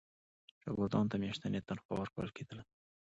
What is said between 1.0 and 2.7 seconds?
ته میاشتنی تنخوا ورکول کېدله.